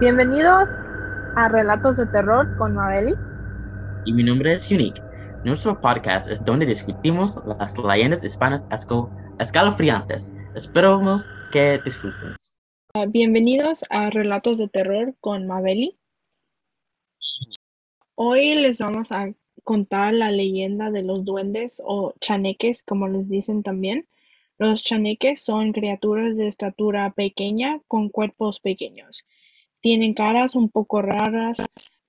[0.00, 0.84] Bienvenidos
[1.36, 3.14] a Relatos de Terror con Mabeli.
[4.04, 5.00] Y mi nombre es Unique.
[5.44, 8.66] Nuestro podcast es donde discutimos las leyendas hispanas
[9.38, 10.34] escalofriantes.
[10.56, 12.34] Esperamos que disfruten.
[12.94, 15.96] Ah, bienvenidos a Relatos de Terror con Mabeli.
[18.16, 19.32] Hoy les vamos a
[19.62, 24.08] contar la leyenda de los duendes o chaneques, como les dicen también.
[24.58, 29.24] Los chaneques son criaturas de estatura pequeña con cuerpos pequeños.
[29.84, 31.58] Tienen caras un poco raras,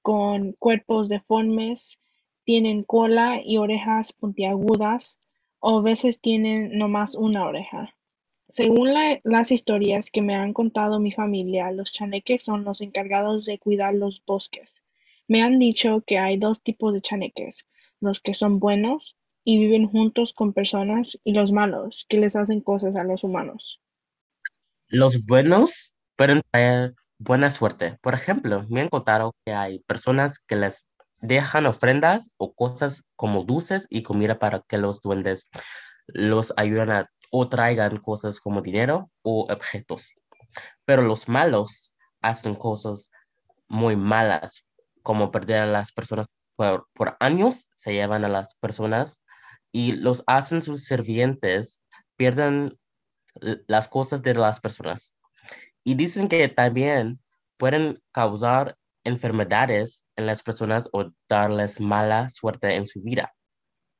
[0.01, 1.99] con cuerpos deformes,
[2.45, 5.19] tienen cola y orejas puntiagudas,
[5.59, 7.93] o a veces tienen nomás una oreja.
[8.47, 8.93] Según
[9.25, 13.93] las historias que me han contado mi familia, los chaneques son los encargados de cuidar
[13.93, 14.81] los bosques.
[15.27, 17.67] Me han dicho que hay dos tipos de chaneques,
[17.99, 22.61] los que son buenos y viven juntos con personas y los malos que les hacen
[22.61, 23.81] cosas a los humanos.
[24.87, 27.97] Los buenos pueden traer buena suerte.
[28.01, 30.87] Por ejemplo, me han contado que hay personas que les
[31.21, 35.49] dejan ofrendas o cosas como dulces y comida para que los duendes
[36.07, 40.13] los ayuden a, o traigan cosas como dinero o objetos.
[40.85, 43.11] Pero los malos hacen cosas
[43.67, 44.65] muy malas,
[45.01, 49.23] como perder a las personas por, por años, se llevan a las personas
[49.71, 51.81] y los hacen sus sirvientes,
[52.15, 52.77] pierden
[53.67, 55.13] las cosas de las personas.
[55.85, 57.21] Y dicen que también
[57.57, 63.33] pueden causar enfermedades en las personas o darles mala suerte en su vida.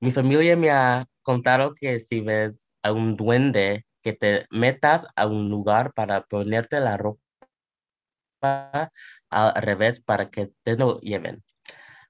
[0.01, 5.27] Mi familia me ha contado que si ves a un duende, que te metas a
[5.27, 7.19] un lugar para ponerte la ropa
[9.29, 11.43] al revés para que te lo lleven.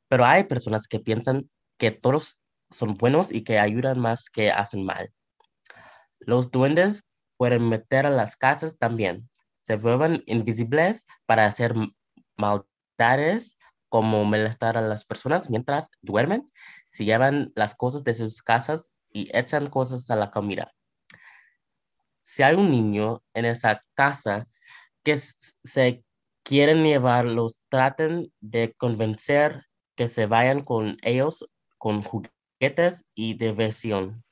[0.08, 2.38] Pero hay personas que piensan que todos
[2.72, 5.14] son buenos y que ayudan más que hacen mal.
[6.20, 7.04] Los duendes
[7.38, 9.30] pueden meter a las casas también.
[9.66, 11.74] Se vuelven invisibles para hacer
[12.38, 13.58] maldades
[13.90, 16.52] como molestar a las personas mientras duermen.
[16.86, 20.74] Se llevan las cosas de sus casas y echan cosas a la comida.
[22.22, 24.48] Si hay un niño en esa casa
[25.04, 26.04] que se
[26.44, 31.46] quieren llevar, los traten de convencer que se vayan con ellos
[31.78, 34.24] con juguetes y diversión.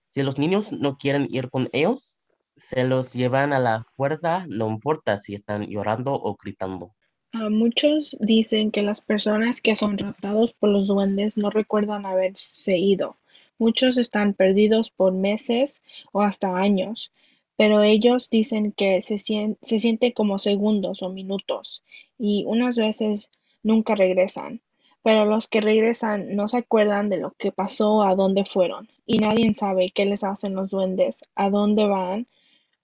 [0.00, 2.18] Si los niños no quieren ir con ellos,
[2.56, 6.94] se los llevan a la fuerza, no importa si están llorando o gritando.
[7.32, 13.16] muchos dicen que las personas que son raptados por los duendes no recuerdan haberse ido.
[13.58, 15.82] Muchos están perdidos por meses
[16.12, 17.12] o hasta años,
[17.56, 21.84] pero ellos dicen que se, se siente como segundos o minutos
[22.18, 23.30] y unas veces
[23.62, 24.60] nunca regresan
[25.04, 29.18] pero los que regresan no se acuerdan de lo que pasó, a dónde fueron, y
[29.18, 32.26] nadie sabe qué les hacen los duendes, a dónde van,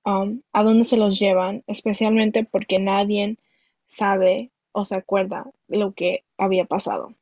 [0.04, 3.36] um, a dónde se los llevan, especialmente porque nadie
[3.86, 7.14] sabe o se acuerda lo que había pasado.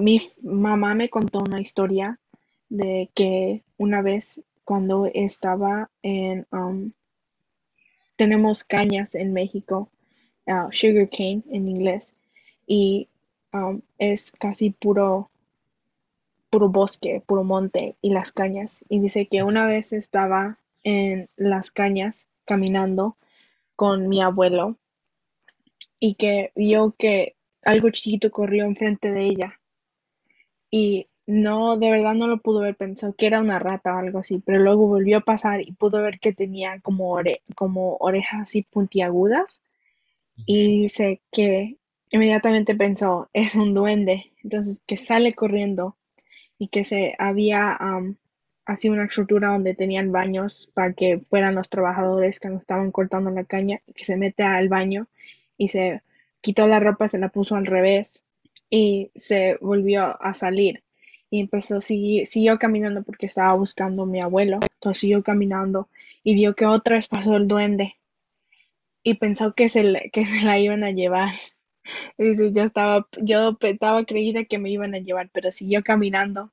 [0.00, 2.18] Mi mamá me contó una historia
[2.70, 6.92] de que una vez cuando estaba en, um,
[8.16, 9.90] tenemos cañas en México,
[10.46, 12.14] uh, sugar cane en inglés,
[12.66, 13.08] y
[13.54, 15.30] Um, es casi puro,
[16.50, 18.84] puro bosque, puro monte y las cañas.
[18.88, 23.16] Y dice que una vez estaba en las cañas caminando
[23.76, 24.78] con mi abuelo
[25.98, 29.60] y que vio que algo chiquito corrió enfrente de ella.
[30.70, 34.18] Y no, de verdad no lo pudo ver, pensó que era una rata o algo
[34.20, 37.18] así, pero luego volvió a pasar y pudo ver que tenía como,
[37.56, 39.62] como orejas así puntiagudas.
[40.46, 41.78] Y dice que
[42.14, 44.30] Inmediatamente pensó, es un duende.
[44.44, 45.96] Entonces que sale corriendo
[46.58, 47.76] y que se había
[48.66, 53.30] así una estructura donde tenían baños para que fueran los trabajadores que nos estaban cortando
[53.30, 55.06] la caña, que se mete al baño
[55.58, 56.02] y se
[56.40, 58.24] quitó la ropa, se la puso al revés
[58.70, 60.82] y se volvió a salir.
[61.30, 64.60] Y empezó, siguió caminando porque estaba buscando a mi abuelo.
[64.74, 65.88] Entonces siguió caminando
[66.22, 67.96] y vio que otra vez pasó el duende.
[69.02, 71.30] Y pensó que se, que se la iban a llevar.
[72.16, 76.50] Y yo estaba, yo estaba creída que me iban a llevar, pero siguió caminando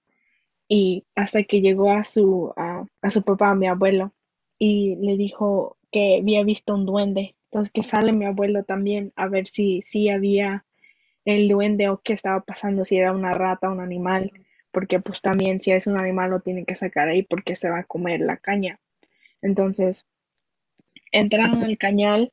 [0.73, 4.13] y hasta que llegó a su, a, su papá, a mi abuelo,
[4.57, 7.35] y le dijo que había visto un duende.
[7.51, 10.63] Entonces que sale mi abuelo también a ver si, si había
[11.25, 14.31] el duende o qué estaba pasando, si era una rata, un animal,
[14.71, 17.79] porque pues también si es un animal lo tiene que sacar ahí porque se va
[17.79, 18.79] a comer la caña.
[19.41, 20.05] Entonces
[21.11, 22.31] entraron al cañal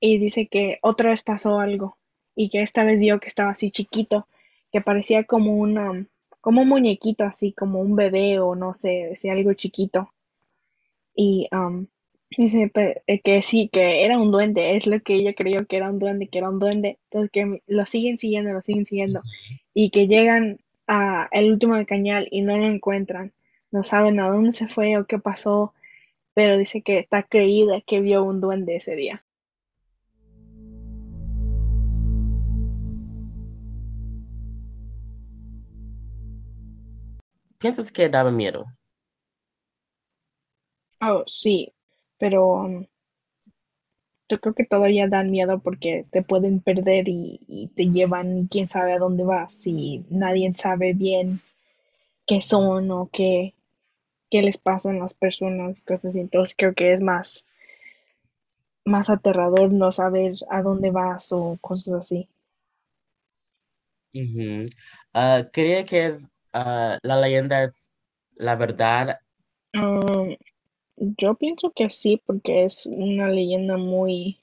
[0.00, 1.98] y dice que otra vez pasó algo
[2.34, 4.26] y que esta vez vio que estaba así chiquito,
[4.72, 6.06] que parecía como una,
[6.42, 10.12] como un muñequito así, como un bebé o no sé, si algo chiquito.
[11.14, 11.86] Y um,
[12.36, 12.70] Dice
[13.06, 15.98] eh, que sí, que era un duende, es lo que ella creyó que era un
[15.98, 16.98] duende, que era un duende.
[17.04, 19.20] Entonces que lo siguen siguiendo, lo siguen siguiendo.
[19.74, 23.32] Y que llegan a el último Cañal y no lo encuentran.
[23.70, 25.74] No saben a dónde se fue o qué pasó,
[26.34, 29.24] pero dice que está creída que vio un duende ese día.
[37.62, 38.66] ¿Piensas que daba miedo?
[41.02, 41.74] Oh, sí,
[42.18, 42.86] pero um,
[44.28, 48.48] yo creo que todavía dan miedo porque te pueden perder y, y te llevan y
[48.48, 51.40] quién sabe a dónde vas y nadie sabe bien
[52.26, 53.54] qué son o qué,
[54.30, 56.20] qué les pasa a las personas, cosas así.
[56.20, 57.46] Entonces creo que es más,
[58.84, 62.28] más aterrador no saber a dónde vas o cosas así.
[64.14, 64.66] Ujú.
[65.14, 67.90] Ah, ¿cree que es, ah, la leyenda es
[68.36, 69.18] la verdad?
[69.74, 70.36] Um,
[70.96, 74.40] yo pienso que sí, porque es una leyenda muy,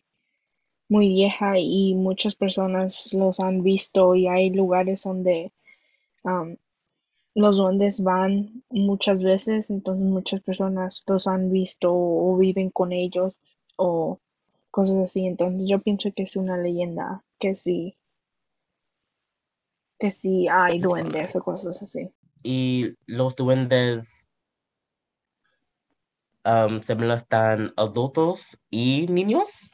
[0.87, 5.51] muy vieja y muchas personas los han visto y hay lugares donde
[6.23, 6.55] um,
[7.35, 13.37] los duendes van muchas veces, entonces muchas personas los han visto o viven con ellos
[13.75, 14.19] o
[14.71, 15.25] cosas así.
[15.25, 17.95] Entonces yo pienso que es una leyenda, que sí,
[19.99, 22.09] que sí hay duendes o cosas así.
[22.41, 24.29] Y los duendes
[26.81, 29.73] se están adultos y niños.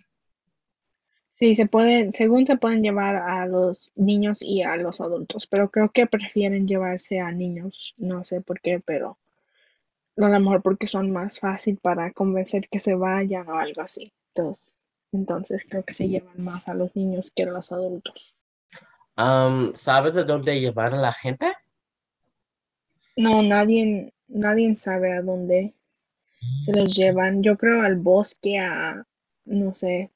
[1.31, 5.69] Sí, se pueden, según se pueden llevar a los niños y a los adultos, pero
[5.69, 9.17] creo que prefieren llevarse a niños, no sé por qué, pero
[10.17, 14.13] a lo mejor porque son más fácil para convencer que se vayan o algo así.
[14.33, 14.77] Entonces,
[15.11, 18.34] entonces creo que se llevan más a los niños que a los adultos.
[19.73, 21.53] ¿Sabes de dónde llevar a la gente?
[23.17, 25.73] No, nadie, nadie sabe a dónde
[26.63, 27.41] se los llevan.
[27.43, 29.05] Yo creo al bosque, a,
[29.45, 30.11] no sé,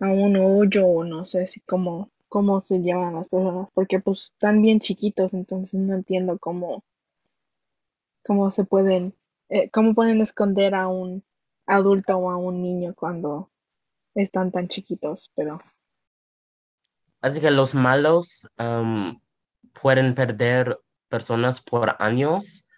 [0.00, 4.62] a un hoyo no sé si cómo, cómo se llevan las personas, porque pues están
[4.62, 6.84] bien chiquitos, entonces no entiendo cómo,
[8.24, 9.14] cómo se pueden,
[9.48, 11.24] eh, cómo pueden esconder a un
[11.66, 13.50] adulto o a un niño cuando
[14.14, 15.60] están tan chiquitos, pero
[17.26, 18.48] Así que los malos
[19.82, 20.78] pueden perder
[21.08, 22.68] personas por años.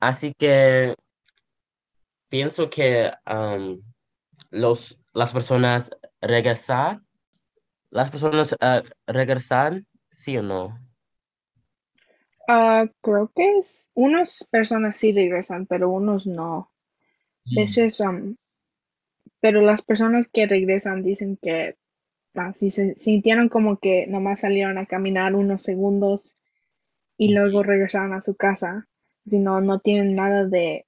[0.00, 0.94] Así que
[2.30, 3.12] pienso que
[4.50, 5.90] los, las personas
[6.22, 7.02] regresar,
[7.90, 10.80] las personas ah, regresar, sí o no.
[12.48, 16.72] ah, creo que es, unas personas sí regresan, pero unos no.
[17.44, 18.38] Veces, am,
[19.40, 21.76] pero las personas que regresan dicen que
[22.34, 26.36] así se sintieron como que nomás salieron a caminar unos segundos
[27.16, 28.88] y luego regresaron a su casa,
[29.24, 30.86] si no, no tienen nada de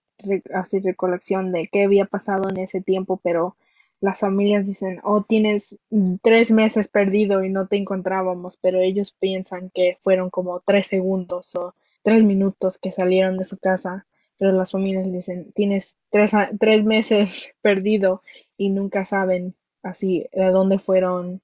[0.53, 3.57] así recolección de qué había pasado en ese tiempo, pero
[4.01, 5.79] las familias dicen, oh, tienes
[6.23, 11.55] tres meses perdido y no te encontrábamos, pero ellos piensan que fueron como tres segundos
[11.57, 14.07] o tres minutos que salieron de su casa,
[14.39, 18.23] pero las familias dicen, tienes tres, tres meses perdido
[18.57, 21.43] y nunca saben así de dónde fueron,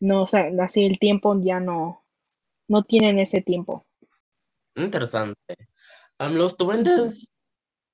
[0.00, 2.04] no, o sea, así el tiempo ya no,
[2.68, 3.86] no tienen ese tiempo.
[4.76, 5.56] Interesante.
[6.18, 7.34] Los duendes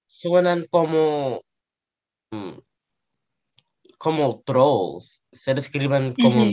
[0.07, 1.41] suenan como,
[2.31, 2.59] mm,
[3.99, 5.23] como trolls.
[5.33, 6.45] Se describen como...
[6.45, 6.53] Ujú.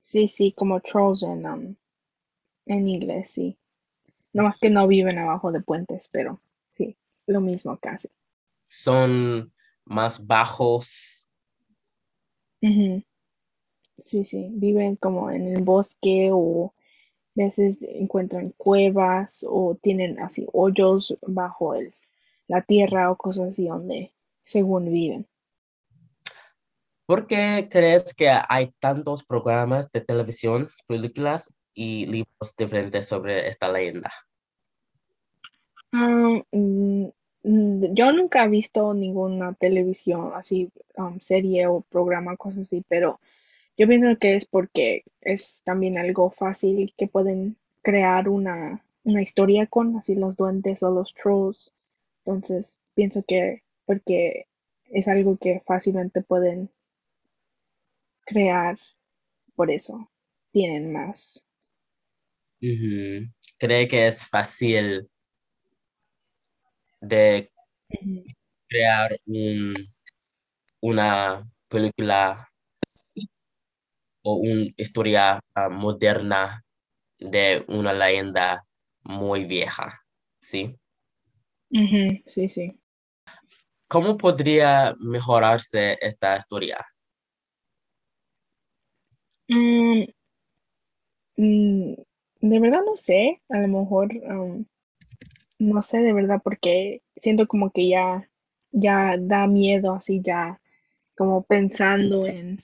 [0.00, 1.76] Sí, sí, como trolls en, um,
[2.66, 3.58] en inglés, sí.
[4.32, 6.40] No más que no viven abajo de puentes, pero
[6.76, 6.96] sí,
[7.26, 8.08] lo mismo casi.
[8.68, 9.52] Son
[9.84, 11.28] más bajos.
[12.60, 16.72] Sí, sí, viven como en el bosque o
[17.34, 21.94] veces encuentran cuevas o tienen así hoyos bajo el,
[22.46, 24.12] la tierra o cosas así donde
[24.44, 25.26] según viven.
[27.06, 33.70] ¿Por qué crees que hay tantos programas de televisión, películas y libros diferentes sobre esta
[33.70, 34.12] leyenda?
[35.92, 37.06] Ah, mm,
[37.44, 43.20] mm, yo nunca he visto ninguna televisión así, um, serie o programa, cosas así, pero
[43.78, 49.66] Yo pienso que es porque es también algo fácil que pueden crear una, una historia
[49.68, 51.74] con, así los duendes o los trolls.
[52.24, 54.46] Entonces, pienso que porque
[54.86, 56.70] es algo que fácilmente pueden
[58.24, 58.78] crear,
[59.54, 60.08] por eso
[60.52, 61.44] tienen más.
[63.58, 65.08] ¿Cree que es fácil
[67.02, 67.50] de
[68.68, 69.74] crear un-
[70.82, 72.48] una película
[74.24, 76.62] o una historia ah, moderna
[77.18, 78.64] de una leyenda
[79.04, 80.00] muy vieja?
[80.40, 80.76] ¿Sí?
[81.70, 82.78] Ujú, Sí, sí.
[83.88, 86.84] ¿Cómo podría mejorarse esta historia?
[89.50, 90.06] Mm,
[91.36, 91.94] mm,
[92.42, 94.64] de verdad no sé, a lo mejor, um,
[95.58, 98.28] no sé de verdad porque siento como que ya,
[98.72, 100.60] ya da miedo así ya,
[101.16, 102.62] como pensando en,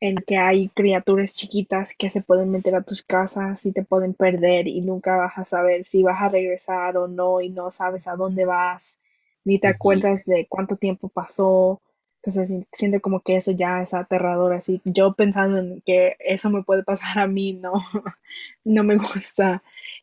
[0.00, 4.12] en que hay criaturas chiquitas que se pueden meter a tus casas y te pueden
[4.12, 8.08] perder y nunca vas a saber si vas a regresar o no y no sabes
[8.08, 8.98] a dónde vas,
[9.44, 11.80] ni te acuerdas de cuánto tiempo pasó.
[12.22, 16.50] Entonces si- siento como que eso ya es aterrador, así yo pensando en que eso
[16.50, 17.72] me puede pasar a mí, no,
[18.64, 19.62] no me gusta.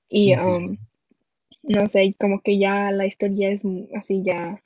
[0.09, 0.77] Y um,
[1.63, 3.63] no sé, como que ya la historia es
[3.95, 4.63] así, ya,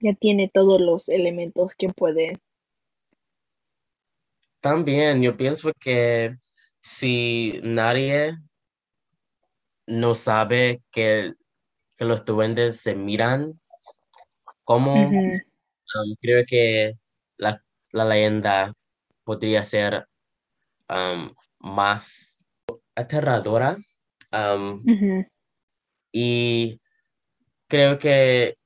[0.00, 2.34] ya tiene todos los elementos que puede.
[4.60, 6.36] También yo pienso que
[6.80, 8.36] si nadie
[9.86, 11.34] no sabe que,
[11.96, 13.60] que los duendes se miran,
[14.64, 15.20] ¿cómo?
[15.94, 16.98] Um, creo que
[17.36, 18.72] la, la leyenda
[19.24, 20.06] podría ser
[20.88, 22.44] um, más
[22.94, 23.76] aterradora.
[24.32, 24.82] Um,
[26.12, 26.80] y
[27.68, 28.56] creo que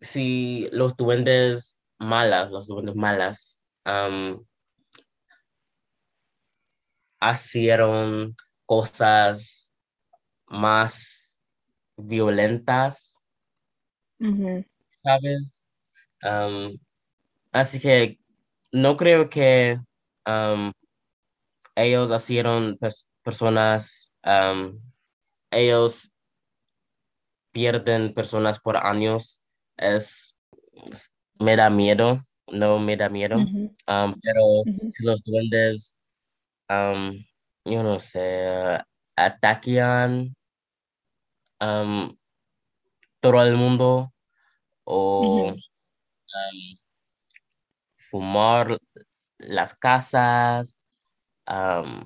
[0.00, 4.44] si los duendes malas, los duendes malas, um,
[7.20, 8.34] hicieron
[8.66, 9.72] cosas
[10.46, 11.38] más
[11.96, 13.16] violentas,
[15.02, 15.61] ¿sabes?
[16.22, 16.78] Um,
[17.52, 18.18] así que
[18.72, 19.78] no creo que
[20.26, 20.72] um,
[21.74, 24.78] ellos hicieron pers- personas, um,
[25.50, 26.12] ellos
[27.52, 29.42] pierden personas por años.
[29.76, 30.38] Es,
[30.90, 33.36] es- me da miedo, no me da miedo.
[34.22, 34.42] pero
[34.90, 35.96] si los duendes,
[37.64, 38.78] yo no sé,
[39.16, 40.34] atacan
[41.60, 42.16] um,
[43.20, 44.12] todo el mundo
[44.84, 45.54] o
[46.34, 46.76] um,
[47.96, 48.76] fumar
[49.38, 50.78] las casas,
[51.48, 52.04] um,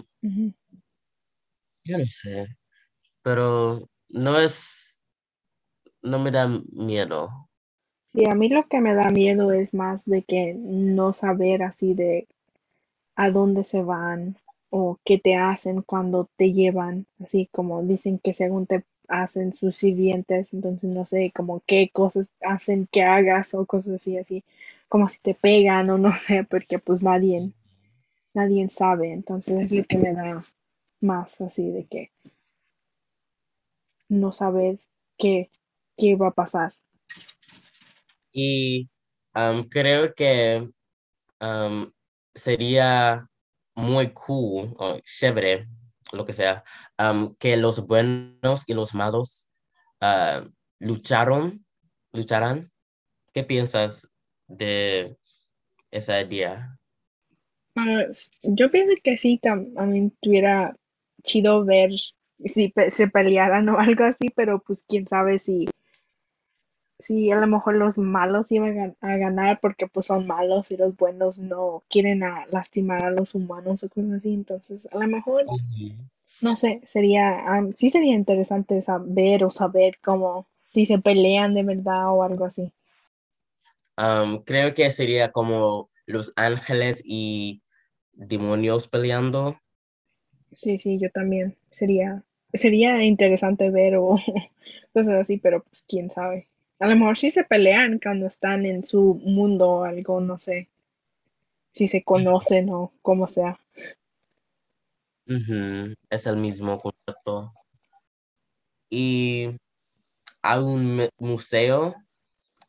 [1.85, 2.47] yo no sé,
[3.23, 5.01] pero no es,
[6.03, 7.31] no me da miedo.
[8.07, 11.95] Sí, a mí lo que me da miedo es más de que no saber así
[11.95, 12.29] de
[13.17, 14.37] a dónde se van
[14.71, 19.77] o qué te hacen cuando te llevan, así como dicen que según te hacen sus
[19.77, 24.45] sirvientes, entonces no sé, como qué cosas hacen que hagas o cosas así, así,
[24.89, 27.53] como si te pegan o no sé, porque pues nadie,
[28.35, 30.45] nadie sabe, entonces es lo que me da
[31.01, 32.11] más así de que
[34.09, 34.79] no saber
[35.19, 35.51] qué,
[35.97, 36.73] qué va a pasar.
[38.33, 38.89] Y
[39.35, 40.69] um, creo que
[41.41, 41.91] um,
[42.35, 43.27] sería
[43.75, 45.67] muy cool o chévere,
[46.13, 46.65] lo que sea,
[46.99, 49.51] um, que los buenos y los malos
[50.01, 50.45] ah,
[50.79, 51.67] lucharon,
[52.13, 52.73] lucharán.
[53.35, 54.11] ¿Qué piensas
[54.49, 55.19] de
[55.93, 56.79] esa idea?
[57.77, 60.75] Ah, s- yo pienso que sí, también tuviera
[61.23, 61.91] chido ver
[62.45, 65.67] si se pelearan o algo así, pero pues quién sabe si,
[67.07, 70.71] si a lo mejor los malos iban a, gan- a ganar porque pues son malos
[70.71, 74.99] y los buenos no quieren a- lastimar a los humanos o cosas así, entonces a
[74.99, 75.45] lo mejor,
[76.41, 81.63] no sé, sería, am, sí sería interesante saber o saber cómo, si se pelean de
[81.65, 82.73] verdad o algo así.
[83.99, 87.63] Um, creo que sería como los ángeles y
[88.13, 89.59] demonios peleando.
[90.53, 91.57] Sí, sí, yo también.
[91.71, 94.17] Sería, sería interesante ver o
[94.93, 96.49] cosas así, pero pues quién sabe.
[96.79, 100.69] A lo mejor sí se pelean cuando están en su mundo o algo, no sé,
[101.71, 103.59] si se conocen o como sea.
[106.11, 107.53] Es el mismo concepto.
[108.91, 109.49] Y
[110.43, 111.95] hay un museo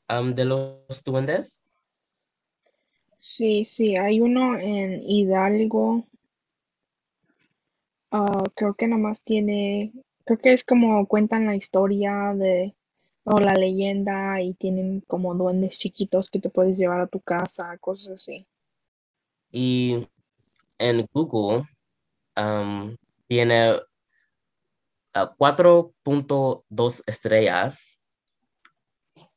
[0.10, 1.64] um, de los duendes.
[3.20, 6.08] Sí, sí, hay uno en Hidalgo,
[8.12, 9.92] ah, creo que nomás tiene,
[10.24, 12.74] creo que es como cuentan la historia de,
[13.29, 17.77] o la leyenda y tienen como duendes chiquitos que te puedes llevar a tu casa,
[17.79, 18.48] cosas así.
[19.51, 20.07] Y
[20.79, 21.67] en Google
[22.38, 22.96] um,
[23.27, 23.75] tiene
[25.15, 28.00] uh, cuatro punto dos estrellas.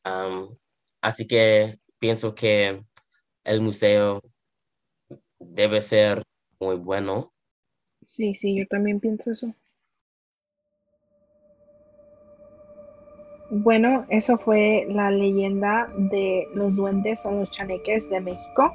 [0.05, 0.55] um,
[1.01, 2.83] así que pienso que
[3.45, 4.23] el museo
[5.41, 6.23] debe ser
[6.61, 7.33] muy bueno.
[8.05, 9.55] Sí, sí, yo también pienso eso.
[13.51, 18.73] Bueno, eso fue la leyenda de los duendes o los chaneques de México.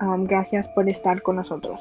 [0.00, 1.80] Gracias por estar con nosotros.